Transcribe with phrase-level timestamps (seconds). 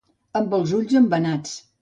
[0.39, 1.55] Amb els ulls embenats.